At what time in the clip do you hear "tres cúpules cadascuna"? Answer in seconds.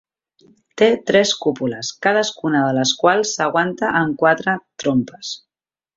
1.09-2.63